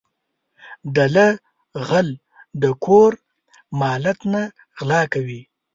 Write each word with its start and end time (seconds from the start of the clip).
دله 0.95 1.27
غل 1.87 2.09
د 2.61 2.63
کور 2.85 3.11
مالت 3.81 4.19
نه 4.33 4.41
غلا 4.77 5.01
کوي. 5.13 5.41